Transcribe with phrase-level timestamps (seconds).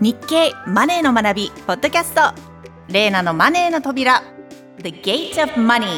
[0.00, 2.20] 日経マネーの学びポッドキャスト。
[2.86, 4.22] レーナのマネーの扉。
[4.78, 5.88] The Gate of Money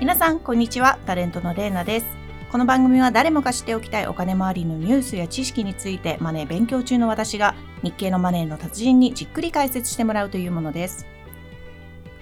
[0.00, 0.98] 皆さんこんにちは。
[1.06, 2.06] タレントのレーナです。
[2.50, 11.06] この番組は誰もが知っておきたいお金周りのニュースや知識についてマネー勉強中の私が日経のマネーの達人にじっくり解説してもらうというものです。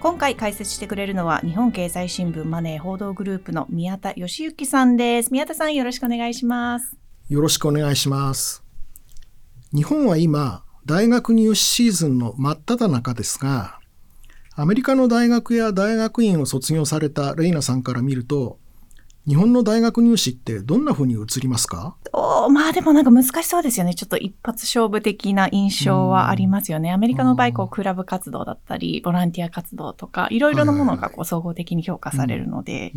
[0.00, 5.32] 今回解説してくれるのは日本経済新聞マネー報道グループの宮田義之さんです。
[5.32, 6.94] 宮田さんよろしくお願いします。
[7.30, 8.63] よろしくお願いします。
[9.74, 13.80] 日本は今、大学入試シーズンの真っ只中ですが、
[14.54, 18.60] アメリカの大学や大学院を卒業されたレイナさんから見ると、
[19.26, 21.96] 日本の大学入試ってどんな風に映りますか？
[22.12, 23.94] おまあでもなんか難しそうですよね。
[23.94, 26.92] ちょっと一発勝負的な印象はありますよね。
[26.92, 32.92] アメリカの場合、こう、クラブ活動だったり、ボランティア活動とか、いろいろなものがこう総合的に評価されるので、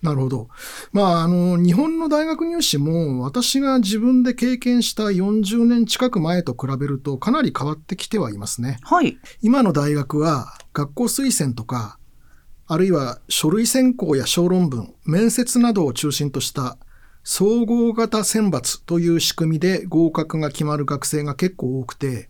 [0.00, 0.48] なるほど。
[0.92, 8.78] まあ、あの、日本の大学入試も私が自分で経験した40年近く前と比べるとかなり変わってきてはいますね。
[8.82, 9.18] はい。
[9.42, 11.97] 今の大学は学校推薦とか
[12.70, 16.76] あるいは書類選考や小論文、面接などを中心とした
[17.24, 22.28] 総合型選抜という仕組みで合格が決まる学生が結構多くて、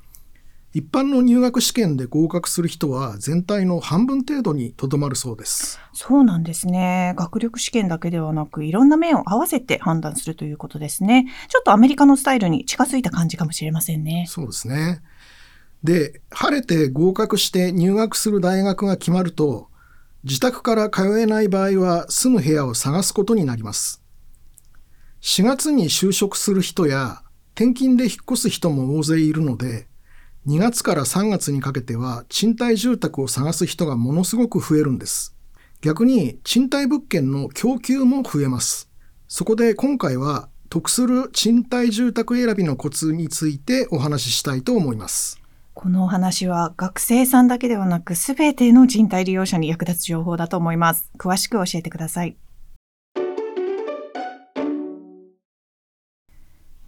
[0.72, 5.80] 一般の入学試験で合格する人は全体の半分程度にとどまるそうです。
[5.92, 7.14] そうなんですね。
[7.16, 11.26] 学力試験だけではなく、いろんな面を合わせて判断するということですね。
[11.48, 14.26] ちょっとアメリカのスタイルに近づいた感じかもしれませんね。
[14.28, 15.00] そうですね。
[15.82, 19.68] で、晴れて合格して入学する大学が決まると、
[20.24, 24.02] 自宅から通えない場合は住む部屋を探すことになります。
[25.20, 27.22] 4月に就職する人や
[27.54, 29.88] 転勤で引っ越す人も大勢いるので、
[30.46, 35.36] 2月から3月にかけては賃貸住宅を探す人がものすごく増えるんです。
[35.80, 38.90] 逆に賃貸物件の供給も増えます。
[39.28, 45.40] そこで今回は得する賃貸住宅選びのコツについてお話ししたいと思います。
[45.80, 51.12] このお話は学生さんだけではなく全ての人体利用者に役立つ情報だと思います。
[51.16, 52.36] 詳しく教えてください。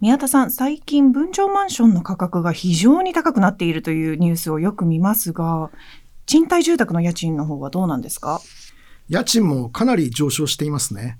[0.01, 5.71] 宮田さん、最近分譲マンションの価格が非常に高くなっているというニュースをよく見ますが、
[6.25, 8.41] 賃貸住宅の家賃の方はどうなんですか？
[9.07, 11.17] 家賃もかなり上昇していますね。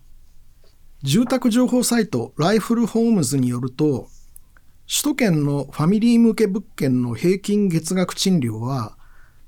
[1.04, 4.10] 住宅情報サイトライフルホームズによると、
[4.94, 8.98] 首都圏のファミリー向け物件の平均月額賃料は、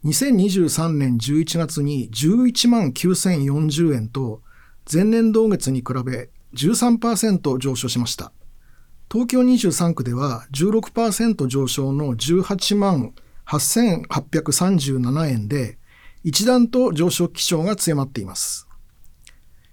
[0.06, 4.42] 2023年11月に11万9040円と、
[4.90, 8.32] 前年同月に比べ13%上昇しました。
[9.12, 13.14] 東京23区では16%上昇の18万
[13.46, 15.78] 8837円で、
[16.24, 18.70] 一段と上昇基調が強まっています。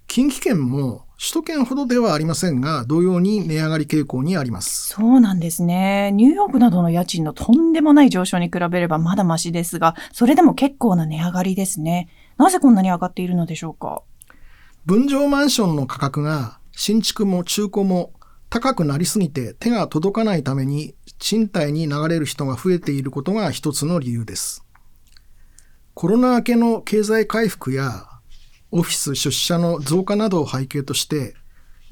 [0.09, 4.89] 近畿圏も首都圏ほどではありませんが、同様に値上がり傾向にあります。
[4.89, 6.13] そうなんですね。
[6.13, 12.09] ニューヨークなどの家賃のとんでもない上昇に比べればまだましですが、それでも結構な値上がりですね。
[12.39, 14.03] なぜこんなに上がっているのでしょうか？
[14.87, 18.15] 分譲マンションの価格が新築も中古も
[18.49, 24.65] 高くなりすぎて手が届かないために賃貸に流れる人が増えていることが一つの理由です。
[25.93, 28.07] コロナ明けの経済回復や
[28.71, 31.35] オフィス出社の増加などを背景として、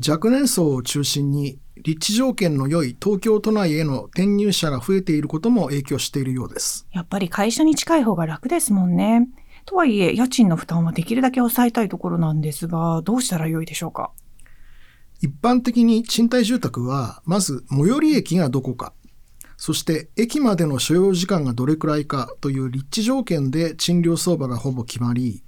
[0.06, 6.86] 若年層を中心に立地条件の良い東京都内への転入者が増えていることも影響しているようです。
[6.92, 9.28] やっぱり会社に近い方が楽ですもんね。
[9.64, 14.12] とはいえ、家賃の負担はできるだけ抑えたいところなんですが、どうしたらよいでしょうか？
[15.20, 18.92] 一般的に賃貸住宅は、まず最寄り駅がどこか、
[19.56, 25.42] そして駅までの所要時間がどれくらいかという立地条件で賃料相場がほぼ決まり、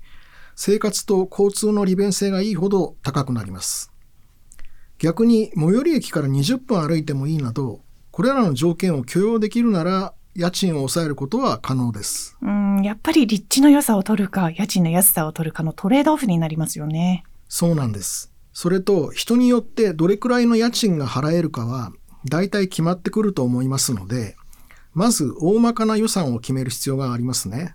[0.54, 3.92] 生活と交通の利便性がいいほど高くなります。
[4.98, 7.80] 逆に最寄り駅から20分歩いてもいいなど、
[8.10, 12.36] これらの条件を許容できるなら、家賃を抑えることは可能です。
[12.42, 17.24] うん、やっぱり立地の良さを取るか、家賃の安さを取るかのトレードオフになりますよね。
[17.48, 18.32] そうなんです。
[18.52, 21.92] それと、人によってどれくらいの家賃が払えるかは、
[22.26, 24.36] 大体決まってくると思いますので、
[24.92, 27.74] まず大まかな予算を決める必要がありますね。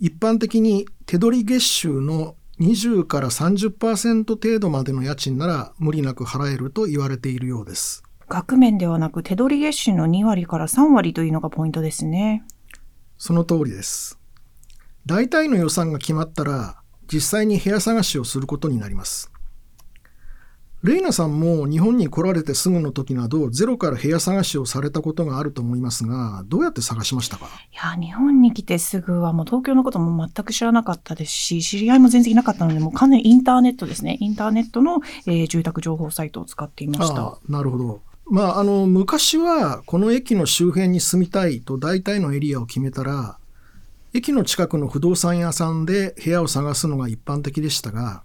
[0.00, 8.02] 一般的に手取り月収の20から30%程度までの家賃なら無理なく払えると言われているようです。
[8.26, 12.44] 額面ではなく手取り月収の2割から3割というのがポイントですね。
[13.18, 14.18] その通りです。
[15.04, 16.80] 大体の予算が決まったら
[17.12, 19.29] 実際に部屋探しをすることになります。
[20.82, 27.46] レイナさんも日本に来られてすぐの時など、ゼロから部屋探しをされたことがあると思いますが、どうやって探しましたか？
[27.70, 34.16] いや、日本に来てすぐはもう東京のことも全く知らなかったですし、知り合いも全然いなかったので、もう完全にインターネットですね。
[34.20, 37.38] インターネットの、えー、住宅情報サイトを使っていました。
[37.46, 38.00] なるほど。
[38.24, 43.36] まあ、あの、昔はこの駅の周辺に住みたいと大体のエリアを決めたら、
[44.14, 48.22] 駅の近くの不動産屋さんで部屋を探すのが一般的でしたが、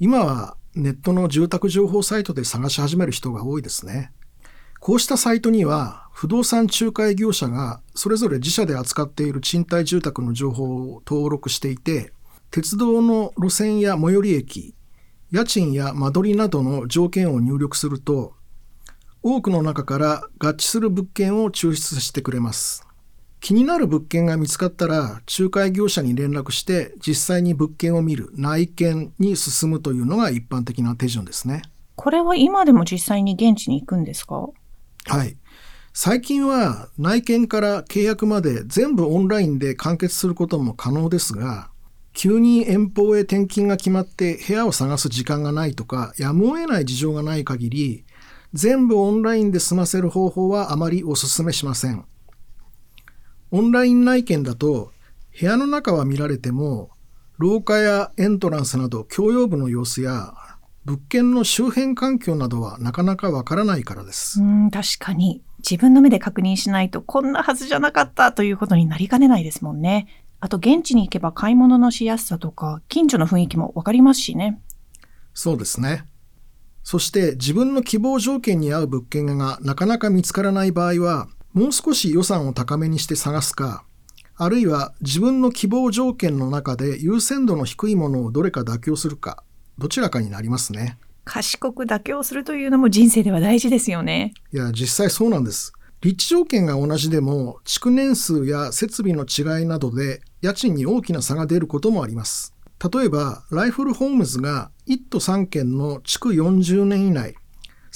[0.00, 4.12] 今はネットの住宅情報サイトで探し始める人が多いですね。
[4.78, 12.12] こうしたサイトには不動産仲介業者がそれぞれ自社で扱っている賃貸住宅の情報を登録していて、
[12.52, 14.74] 鉄道の路線や最寄り駅、
[15.32, 18.34] 家賃や間取りなどの条件を入力すると、
[19.20, 22.87] 多くの中から合致する物件を抽出してくれます。
[23.40, 31.62] 気になる物件が見つかったら、仲介業者に連絡して実際に物件を見る内見に進むというのが一般的な手順ですね。
[31.94, 34.48] これは今でも実際に現地に行くんですか？
[35.06, 35.36] はい。
[35.94, 41.70] 最近は内見から契約まで全部オンラインで完結することも可能ですが、
[42.12, 48.04] 急に遠方へ転勤が決まって部屋を探す時間がないとか、やむを得ない事情がない限り、
[48.52, 52.04] 全部オンラインで済ませる方法はあまりお勧めしません。
[53.50, 54.92] オンライン内見だと、
[55.38, 56.90] 部屋の中は見られても、
[57.38, 60.34] 廊下やエントランスなど共用部の様子や、
[60.84, 64.40] 物件の周辺環境などはなかなかわからないからです。
[64.42, 65.42] うん、確かに。
[65.58, 70.06] 自分の目で確認しないとこんなはずじゃなかったということになりかねないですもんね。
[70.40, 74.60] あと現地に行けば買い物のしやすさとか、近所の雰囲気もわかりますしね。
[75.34, 76.04] そうですね。
[76.84, 81.28] そして自分の希望条件に合う物件がなかなか見つからない場合は、
[81.58, 83.84] もう少し予算を高めにして探すか、
[84.36, 89.42] あるいは自分の希望条件の中で優先度の低いものをどれか妥協するか、
[89.76, 90.98] どちらかになりますね。
[91.24, 94.34] 賢く妥協するというのも人生では大事ですよね。
[94.52, 95.72] いや、実際そうなんです。
[96.00, 102.54] 立地条件が同じでも、築年数や設備の違いなどで家賃に大きな差が出ることもあります。
[102.94, 107.34] 例えば、ライフルホームズが1都3県の築40年以内、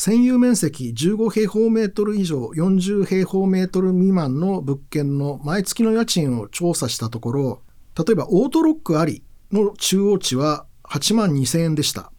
[0.04, 7.62] 占有面積15平方メートル以上40平方メートル未満の物件の毎月の家賃を調査したところ、
[7.96, 9.22] 例えばオートロックあり
[9.52, 12.10] の中央値は8万2000円でした。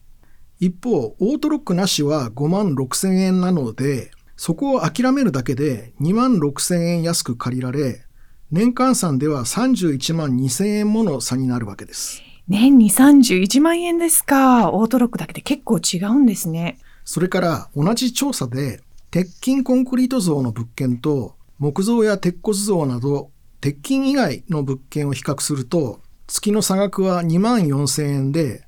[0.61, 8.05] 一方、オートロックなしは5万6000円なので、そこを諦めるだけで2万6000円安く借りられ、
[8.49, 12.23] 年換算では31万2千円もの差になるわけです。
[12.47, 14.71] 年に31万円ですか。
[14.71, 16.77] オートロックだけで結構違うんですね。
[17.05, 23.29] それから同じ調査で、鉄筋コンクリート像の物件と木造や鉄骨像など
[23.61, 28.65] 鉄筋以外の物件を比較すると、月の差額は2万4000円で、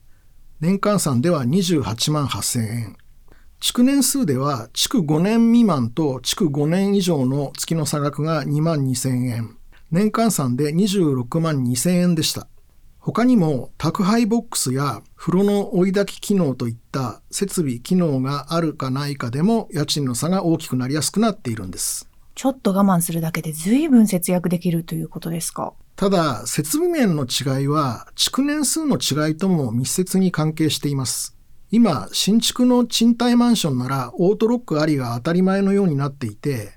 [0.61, 2.97] 年換算では28万8000円。
[3.59, 9.57] 築年数では築5年未満と築5年以上の月の差額が2万2000円。
[9.91, 12.47] 年換算で26万2000円でした。
[13.05, 22.09] 他にも宅配ボックスや風呂の追い焚き機能といった設備機能があるかないかでも家賃の差が大きくなりやすくなっているんです。
[22.33, 25.73] ちょっと我慢するだけで随分節約できるということですか？
[25.95, 31.37] ただ、設備面の違いは築年数の違いとも密接に関係しています。
[31.69, 36.73] 今、新築の賃貸マンションならオートロックありが当たり前のようになっていて、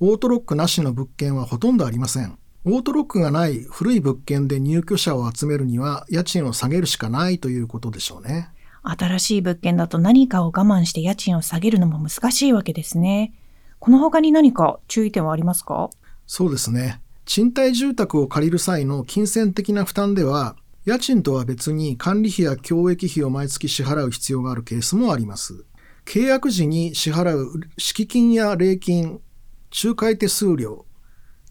[0.00, 2.38] オートロックなしの物件はほとんどありません。
[2.70, 8.50] オートロックがない古い物件で入居者を集めるには家賃を下げるしかないということでしょうね。
[8.82, 13.32] 新しい物件だと何かを我慢して家賃を下げるのも難しいわけですね。
[13.78, 15.88] この他に何か注意点はありますか？
[16.26, 17.00] そうですね。
[17.24, 25.64] 賃貸住宅を借りる際の金銭的な負担では、家賃とは別に管理費や教育費を毎月支払う必要があるケースもあります。
[26.04, 29.20] 契約時に支払う敷金や礼金、
[29.84, 30.86] 仲介手数料、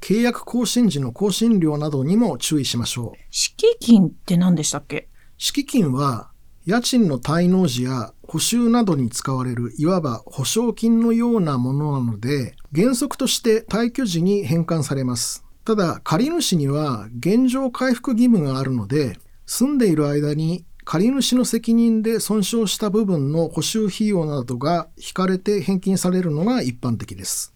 [0.02, 3.20] 契約更新時の更新料などにも注意しましょう。
[3.32, 5.10] 敷金って何でしたっけ？
[5.38, 6.32] 敷金は、
[6.66, 15.46] 家賃の滞納時や補修などに使われるいわば保証金のようなものなので、原則として退去時に返還されます。
[15.64, 27.54] ただ、借主には現状回復義務があるので、住んでいる間に借主の責任で損傷した部分の補修費用などが引かれて返金されるのが一般的です。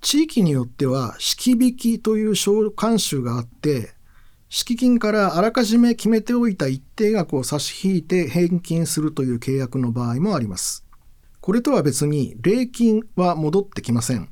[0.00, 3.94] 地域によっては、敷引きという小慣習があって、
[4.48, 10.84] 敷金からあらかじめ決めておいた一定額を差し引いて返金するという契約の場合もあります。
[11.40, 14.28] これとは別に、礼金は戻ってきません。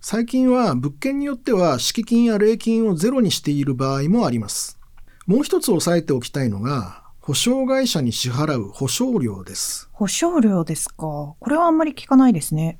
[0.00, 4.78] 最近は物件によっては敷金や礼金をゼロにしている場合もあります。
[5.26, 9.88] もう一つ押さえておきたいのが、保証会社に支払う保証料です。
[9.92, 10.94] 保証料ですか。
[10.96, 12.78] これはあんまり聞かないですね。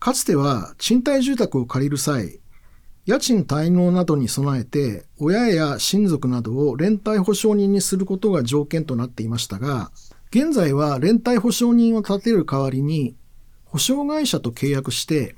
[0.00, 2.38] かつては賃貸住宅を借りる際、
[3.06, 9.90] 家賃滞納などに備えて、親や親族などを連帯保証人にすることが条件となっていましたが、
[10.30, 13.16] 現在は連帯保証人を立てる代わりに、
[13.64, 15.34] 保証会社と契約して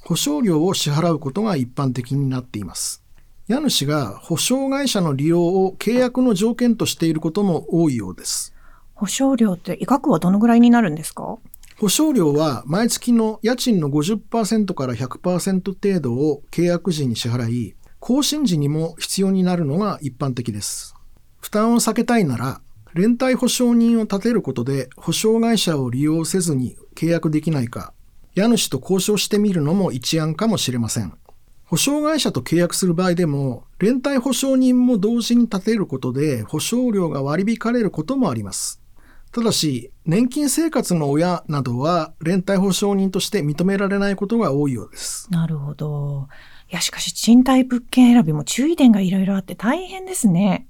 [0.00, 3.02] 保証料を支払うことが一般的になっています。
[3.48, 8.54] 家主が保証会社の利用を契約の条件としていることも多いようです。
[8.94, 11.38] 保証料って額はどのぐらいになるんですか？
[11.76, 20.94] 保証料は毎月の家賃の50%から100%程度を契約時に支払い、更新時にも必要になるのが一般的です。
[21.40, 22.60] 負担を避けたいなら、
[22.94, 27.92] 連帯保証人を立てることで保証会社を利用せずに契約できないか、
[28.36, 31.12] 家主と交渉してみるのも一案かもしれません。
[31.64, 38.80] 保証会社と契約する場合でも、連帯保証人も同時に立てることで保証料が割り引かれることもあります。
[39.34, 45.26] ただし、年金生活の親などは連帯保証人として認められないことが多いようです。
[45.28, 46.28] なるほど。
[46.70, 50.68] いや、しかし賃貸物件選びも注意点がいろいろあって大変ですね。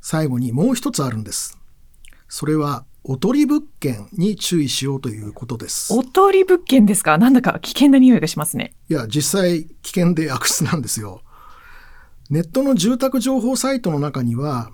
[0.00, 1.56] 最後にもう一つあるんです。
[2.28, 5.94] それは、おとり物件に注意しようということです。
[5.94, 7.16] おとり物件ですか？
[7.16, 8.74] なんだか危険な匂いがしますね。
[8.90, 11.22] いや、実際危険で悪質なんですよ。
[12.28, 14.72] ネットの住宅情報サイトの中には、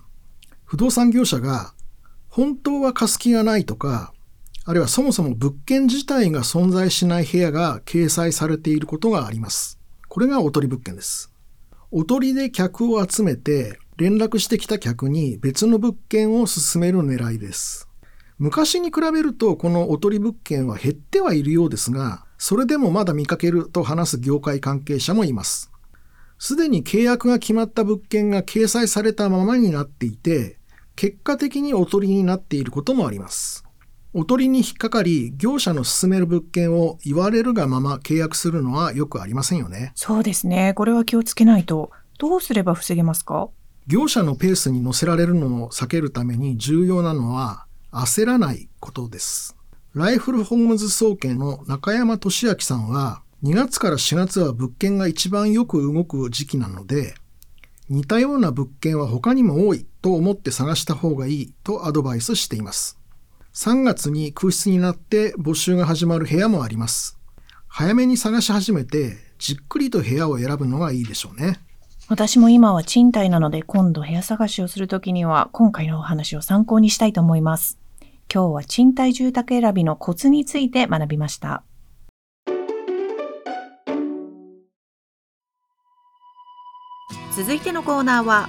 [0.64, 1.74] 不動産業者が
[2.34, 4.12] 本当は貸す気がないとか、
[4.64, 9.78] あるいはそもそも物件自体が存在しない部屋が掲載されていることがあります。
[10.08, 11.32] これがおとり物件です。
[11.92, 17.88] おとりで客を集めて連絡してきた客に別の物件を進める狙いです。
[18.38, 25.70] 昔に比べるとこのおとり物件は減ってはいるようですが、それでもまだ見かけると話す業界関係者もいます。
[26.40, 30.58] すでに契約が決まった物件が掲載されたままになっていて、
[30.96, 33.64] 結果的におとりになっていることもあります。
[34.12, 39.92] おとりに引っかかり、業者の勧める物件を言われるがまま契約するのはよくありませんよね。
[39.96, 40.72] そうですね。
[40.74, 41.90] これは気をつけないと。
[42.18, 43.48] どうすれば防げますか？
[43.88, 49.56] 業者のペースに乗せられるのを避けるために重要なのは焦らないことです。
[49.94, 57.14] ライフルホームズ総研の中山俊明さんは2月から4月は物件が一番よく動く時期なので
[57.88, 62.98] 似たような物件は他にも多いと思って探した方がいいとアドバイスしています。
[63.52, 67.18] 3月に空室になって募集が始まる部屋もあります。
[67.68, 71.60] 早めに探し始めてじっくりと部屋を選ぶのがいいでしょうね。
[72.08, 77.78] 私も今は賃貸なので今度部屋探しをするときには今回のお話を参考にしたいと思います。
[78.32, 81.62] 今日は賃貸住宅選びのコツについて学びました。
[87.36, 88.48] 続いてのコーナーは、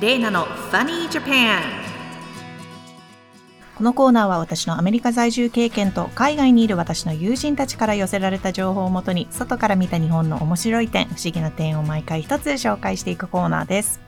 [0.00, 1.60] レイナの Funny Japan。
[3.76, 14.00] このコーナーは私のアメリカ在住経験と海外にいる私の友人たちから寄せられた情報をもとに外から見た日本の面白い点、不思議な点を毎回一つ紹介していくコーナーです。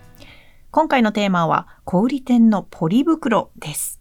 [0.71, 4.00] 今回のテーマは小売店のポリ袋です。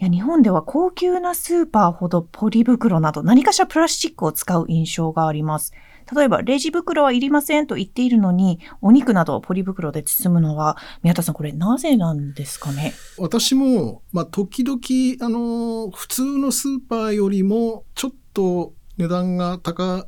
[0.00, 5.74] いや日本では高級なスーパーほどポリ袋など何かしらプラスチックを使う印象があります。
[6.14, 12.94] 例えば、レジ袋はいりませんと言っているのに、お肉などをポリ袋で包むのは、宮田さん、これなぜなんですかね？
[13.18, 14.80] 私も、まあ、時々、
[15.24, 20.06] あの、普通のスーパーよりも、ちょっと値段が高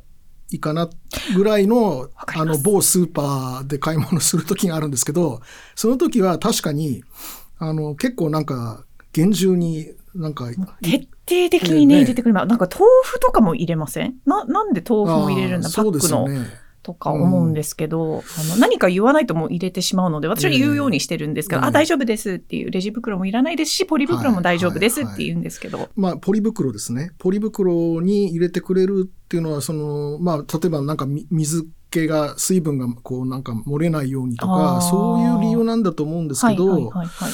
[0.51, 0.89] いかな
[1.35, 5.41] ぐらいの、あの、某スーパーで買い物する時があるんですけど、
[5.75, 7.03] その時は確かに、
[7.57, 10.49] あの、結構なんか、厳重になんか。
[10.81, 12.47] 徹底的にね、入れてくれます。
[12.47, 14.15] なんか豆腐とかも入れません？
[14.25, 16.27] な、なんで豆腐も入れるんだ、パックの。
[16.83, 25.79] とか思うんですけど、うん、あの何か言わないともう入れてしまうので、私は言うようにしてるんですけど、えー、あ、大丈夫ですっていう、レジ袋もいらないですし、ポリ袋も大丈夫ですって言うんですけど。
[25.79, 27.09] はいはいはい、まあ、ポリ袋ですね。
[27.17, 37.31] ポリ袋に入れてくれるっていうのは、その、まあ、例えばなんか水気が、水分がこうなんか漏れないようにとか、そういう理由なんだと思うんですけど、はいはいはいはい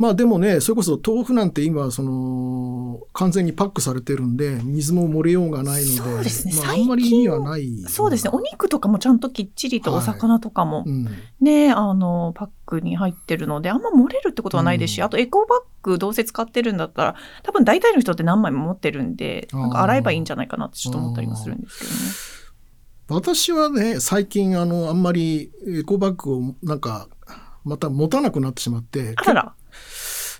[0.00, 7.68] まあでもね、それこそ豆腐なんて今、その、完全にパックされてるんで、水も漏れようがないので、そうですね、まあ、あんまり意味はない。
[7.86, 11.08] そうですね、お肉とかもちゃんときっちりとお魚とかも、はいうん、
[11.42, 23.20] ね、あの、パックに入ってるので、あんま漏れるってことはないですし、うん、あとエコバッグどうせ使ってるんだったら、多分大体の人って何枚も持ってるんで、なんか洗えばいいんじゃないかなってちょっと思ったりもするんですけどね。
[23.22, 27.06] 私はね、最近、あの、あんまりエコバッグをなんか、
[27.64, 29.54] また持たなくなってしまって、あら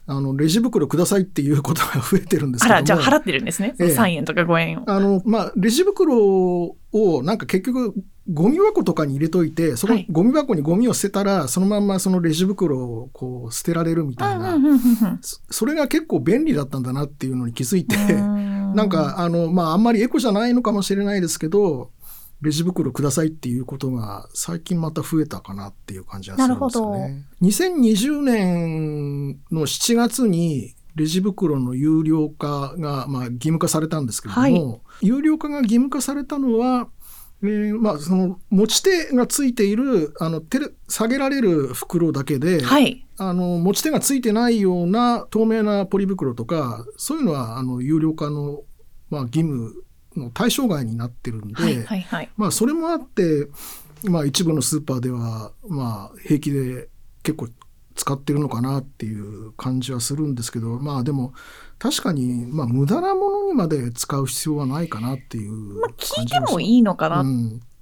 [0.07, 3.75] あの、レジ袋くださいっていうことが増えてるんですけどあら、じゃあ払ってるんですね。
[3.78, 4.90] ええ、3円とか5円を。
[4.90, 7.95] あの、まあ、レジ袋をなんか結局、
[8.33, 14.59] ゴミ箱とかに入れといて、そのゴミ箱にゴミを捨てたら、はい、そのまんまそのレジ袋をこう捨てられるみたいな、
[15.50, 21.90] それが結構便利だったんだなっていうのに気づいて、なんか、あの、まあ、あんまりエコじゃないのかもしれないですけど、
[22.42, 27.25] レジ袋くださいっていうことが最近また増えたかなっていう感じがするんですよね。
[27.42, 34.49] 2020年の7月にレジ袋の有料化が、まあ、義務化されたんですけれども、は
[35.02, 36.88] い、有料化が義務化されたのは、
[37.42, 48.62] えー、まあ、その持ち手がついているあの手下げられる袋だけで、はい、あの持ち手がついてないような透明なポリ袋とかそういうのはあの有料化の、
[49.09, 49.75] まあ、義務
[50.20, 53.48] の対象外になってるんで、はいはいはい、まあ、それもあって、
[54.04, 56.88] まあ、一部のスーパーでは、まあ、平気で
[57.22, 57.48] 結構
[57.94, 61.34] 使ってるのかなっていう感じはするんですけどまあでも
[61.78, 67.24] 確かに、まあ、無駄なものにまで使う必要はないかなっていうまあ、聞いてもいいのかな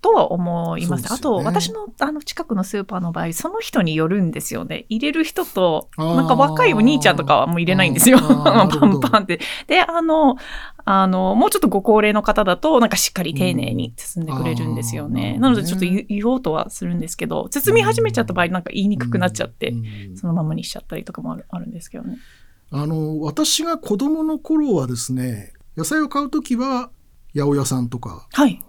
[0.00, 1.02] とは思います。
[1.04, 4.86] すね、あと、私のあの近くのスーパーの場合、その人によるんですよね。
[4.88, 8.18] 入れる人と、なんか若いお兄ちゃんとかはもう入れないんですよ。
[8.22, 9.40] パンパンって。
[9.66, 10.36] で、あの、
[10.90, 15.34] あの、もうちょっとご高齢の方だと、なんかしっかり丁寧に包んでくれるんですよね。
[15.36, 19.74] うん、なのでちょっと言おうとはするんですけど、包み始めちゃった場合、なんか言いにくくなっちゃって、
[20.14, 22.16] そのままにしちゃったりとかもあるあるんですけどね。
[22.70, 26.90] あの、私が子供の頃はですね、野菜を買うときは、
[27.34, 28.62] 八百屋さんとか、はい。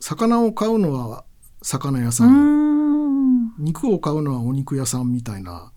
[0.00, 1.24] 魚を買うのは
[1.62, 5.72] 魚屋さん肉を買うのはお肉屋さんみたいな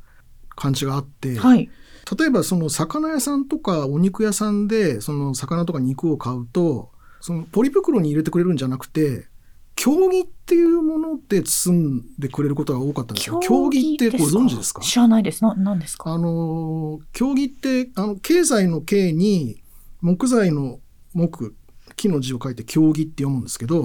[0.63, 1.69] 感じがあって、はい、
[2.17, 9.27] 例えばその魚屋さんとかお肉屋さんでその魚とか肉を買うとそのポリ袋に入れてくれるんじゃなくて
[9.75, 13.39] 競技っていうもので包んでくれることが多かったんですよ。
[13.39, 14.81] 競技ってご存知ですか？
[14.81, 15.43] 知らないです。
[15.43, 16.13] な、何ですか？
[16.13, 19.63] あの、競技って、あの、経済の経に
[20.01, 20.79] 木材の
[21.15, 21.55] 木
[21.95, 23.83] 木の字を書いて経木って読むんですけど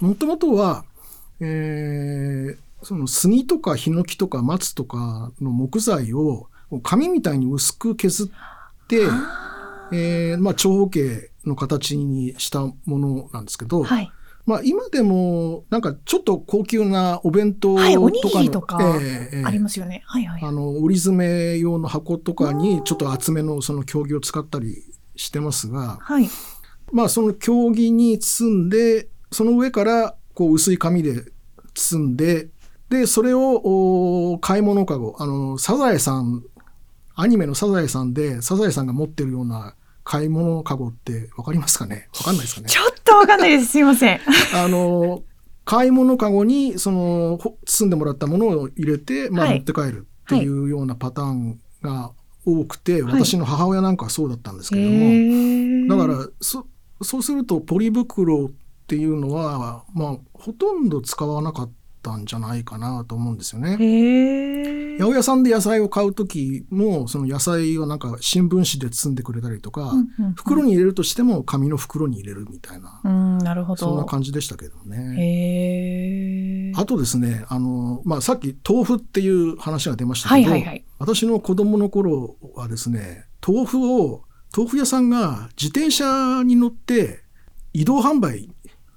[0.00, 0.84] もともとは、
[1.40, 6.48] えー、その杉とかヒノキとか松とかの木材を
[6.82, 9.02] 紙みたいに薄く削って、
[9.92, 14.10] えーまあ、長方形の形にしたものなんですけど、はい、
[14.46, 20.02] まあ、今でもなんかちょっと高級なお弁当とかの、はい、おにぎりとかありますよね。
[20.06, 24.84] はいはい、あの折り詰め用の箱とかにちょっと厚めのその経木を使ったり
[25.16, 26.28] してますが、はい、
[26.92, 31.24] まあその経木に包んで、その上からこう薄い紙で
[31.74, 32.48] 包んで、
[32.88, 36.44] で、それを買い物かご、あの、サザエさん、
[37.14, 42.08] アニメのサザエさんで、サザエさんが持ってるような買い物かごってわかりますかね？
[42.18, 42.68] わかんないですかね？
[42.68, 43.72] ちょっとわかんないです。
[43.72, 44.20] すいません。
[44.54, 45.22] あの、
[45.64, 52.12] 買い物かごに、その、包んでもらったものを入れて、まあ、持って帰るっていうようなパターンが
[52.44, 54.84] 多くて、はい、私の母親なんかはそうだったんですけれ
[55.88, 56.66] ども、だから、そ、
[57.02, 58.50] そうするとポリ袋っ
[58.86, 61.70] ていうのは、まあ、ほとんど使わなかっ
[62.06, 63.76] たんじゃないかなと思うんですよね。
[64.98, 69.92] 八百屋さんで野菜を買う時もその野菜をなんか新聞紙で包んでくれたりとか、
[70.36, 73.86] 袋に入れるとしても紙の袋に入れるみたいな、うん、なるほど。
[73.86, 76.72] そんな感じでしたけどね。
[76.76, 80.50] あとですねあの、まあ、さっき豆腐っていう話が出ましたけど、
[80.98, 84.22] 私の子供の頃はですね豆腐を
[84.56, 87.24] 豆腐屋さんが自転車に乗って
[87.72, 88.48] 移動販売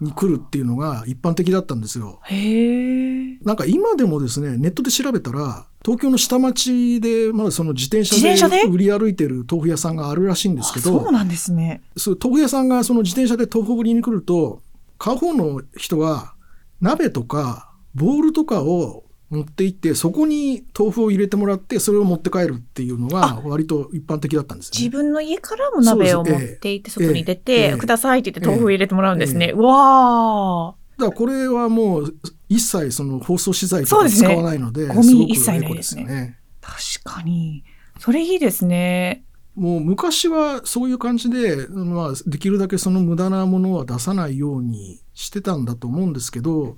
[0.02, 2.20] に来るっていうのが一般的だったんですよ。
[2.24, 11.82] へなんか今でもですね、ネットで調べたら、東京の下町で、まだその自転車で売り歩いてる豆腐屋さんがあるらしいんですけど、そうなんですね。
[11.98, 14.62] そう豆腐屋さんがその自転車で豆腐を売りに来ると、
[14.98, 16.34] 買う方の人は
[16.82, 29.54] 鍋とかボールとかを持って行ってそこに豆腐を入れてもらってそれを持って帰るっていうのが割と一般的だったんです、ね、自分の家からも鍋を持って行って外に出て、くださいって言って豆腐を入れてもらうんですね。
[29.56, 32.14] うわだからこれはもう
[32.50, 36.38] 一切その包装資材とか使わないので、でね、ゴミ一切ないですね。
[36.62, 37.64] 確かに。
[38.00, 39.24] それいいですね。
[39.56, 46.78] もう昔はそういう感じで、まあ、できるだけその無駄なものは出さないようにしてたんだと思うんですけど、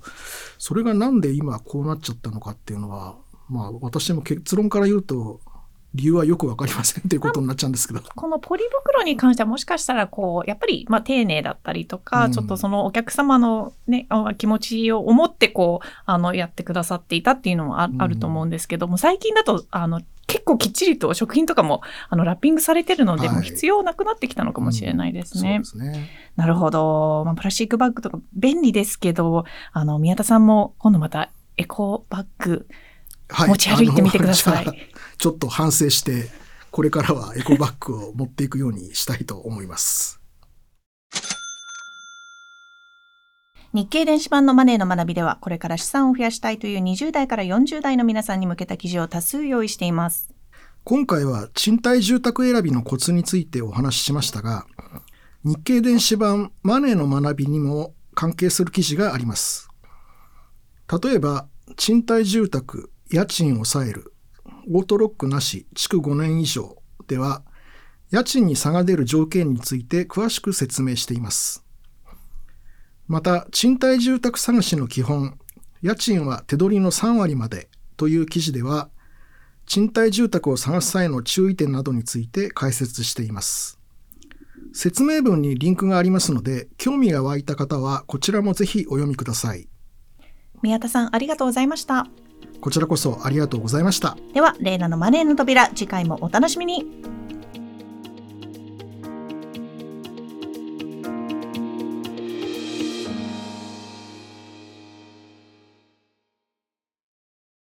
[0.58, 3.16] それがなんで今こうなっちゃったのかっていうのは、
[3.48, 5.42] まあ私も結論から言うと、
[5.94, 8.02] 理由はよくわかりませんっていうことになっちゃうんですけど。
[8.16, 14.08] このポリ袋に関してはもしかしたらこう、やっぱりまあ丁寧だったりとか、うん、ちょっとそのお客様のね、
[14.40, 20.02] 気持ちを思ってこう、あの、やってくださっていたっていうのもあ,、ると思うんですけども、最近だと、あの、
[20.32, 25.58] 結構きっちりと食品とかもあのラッピングされてるので、はい、もう必要なくなってきたのかもしれないですね。
[25.58, 27.24] うん、すねなるほど。
[27.26, 32.66] まあ、プラスチックバッグとか便利ですけど、あの、宮田さんも今度またエコバッグ、
[33.30, 34.66] 持ち歩いてみてください。
[34.66, 36.30] はい、ちょっと反省して、
[36.72, 40.21] これからはエコバッグを持っていくようにしたいと思います。
[43.74, 50.34] 日経電子版のマネーの学びでは、これから資産を増やしたいという20代から40代の皆さんに向けた記事を多数用意しています。
[50.84, 54.66] 今回は賃貸住宅選びのコツについてお話ししましたが、
[55.46, 59.70] 日経電子版マネーの学びにも関係する記事があります。
[61.02, 64.14] 例えば、賃貸住宅、家賃を抑える、
[64.70, 67.42] オートロックなし、築5年以上っては、
[68.10, 71.61] 家賃に差が出る条件について詳しく説明しています。
[73.12, 75.38] また、賃貸住宅探しの基本、
[75.82, 78.90] 家賃は手取りの3割までという記事では、
[79.66, 83.78] 賃貸住宅を探す際の注意点などについて解説しています。
[84.72, 89.68] 説明文にリンクがありますので、興味が湧いた方はこちらもぜひお読みください。
[90.62, 92.08] 宮田さん、ありがとうございました。
[92.62, 94.16] こちらこそありがとうございました。
[94.34, 96.86] では、レイナのマネーの扉、次回もお楽しみに。